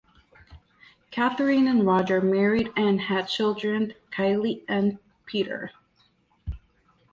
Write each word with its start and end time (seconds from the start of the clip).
Catherine 1.11 1.67
and 1.67 1.85
Roger 1.85 2.21
married 2.21 2.71
and 2.75 3.01
had 3.01 3.27
children 3.27 3.93
Kylie 4.11 4.63
and 4.67 4.97
Peter. 5.27 5.73